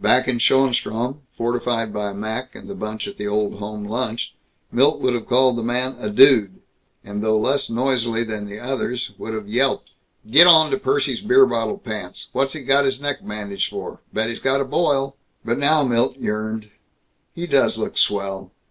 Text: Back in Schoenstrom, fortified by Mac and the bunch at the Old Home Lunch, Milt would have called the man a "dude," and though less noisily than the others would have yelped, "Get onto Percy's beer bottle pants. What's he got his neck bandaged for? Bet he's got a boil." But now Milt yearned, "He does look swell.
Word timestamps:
Back 0.00 0.26
in 0.26 0.38
Schoenstrom, 0.38 1.20
fortified 1.36 1.92
by 1.92 2.14
Mac 2.14 2.54
and 2.54 2.66
the 2.66 2.74
bunch 2.74 3.06
at 3.06 3.18
the 3.18 3.26
Old 3.28 3.58
Home 3.58 3.84
Lunch, 3.84 4.32
Milt 4.72 5.02
would 5.02 5.12
have 5.12 5.26
called 5.28 5.58
the 5.58 5.62
man 5.62 5.96
a 5.98 6.08
"dude," 6.08 6.62
and 7.04 7.22
though 7.22 7.38
less 7.38 7.68
noisily 7.68 8.24
than 8.24 8.46
the 8.46 8.58
others 8.58 9.12
would 9.18 9.34
have 9.34 9.48
yelped, 9.50 9.90
"Get 10.30 10.46
onto 10.46 10.78
Percy's 10.78 11.20
beer 11.20 11.44
bottle 11.44 11.76
pants. 11.76 12.28
What's 12.32 12.54
he 12.54 12.62
got 12.62 12.86
his 12.86 13.02
neck 13.02 13.18
bandaged 13.22 13.68
for? 13.68 14.00
Bet 14.14 14.30
he's 14.30 14.40
got 14.40 14.62
a 14.62 14.64
boil." 14.64 15.14
But 15.44 15.58
now 15.58 15.84
Milt 15.84 16.16
yearned, 16.16 16.70
"He 17.34 17.46
does 17.46 17.76
look 17.76 17.98
swell. 17.98 18.52